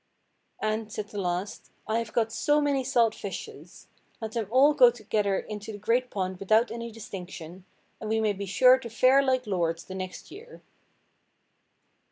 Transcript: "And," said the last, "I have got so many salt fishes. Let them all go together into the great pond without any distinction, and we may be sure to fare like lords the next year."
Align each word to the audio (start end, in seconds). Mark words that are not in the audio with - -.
"And," 0.59 0.91
said 0.91 1.09
the 1.09 1.21
last, 1.21 1.69
"I 1.85 1.99
have 1.99 2.11
got 2.11 2.31
so 2.31 2.59
many 2.59 2.83
salt 2.83 3.13
fishes. 3.13 3.87
Let 4.19 4.31
them 4.31 4.47
all 4.49 4.73
go 4.73 4.89
together 4.89 5.37
into 5.37 5.71
the 5.71 5.77
great 5.77 6.09
pond 6.09 6.39
without 6.39 6.71
any 6.71 6.91
distinction, 6.91 7.65
and 7.99 8.09
we 8.09 8.19
may 8.19 8.33
be 8.33 8.47
sure 8.47 8.79
to 8.79 8.89
fare 8.89 9.21
like 9.21 9.45
lords 9.45 9.83
the 9.85 9.93
next 9.93 10.31
year." 10.31 10.63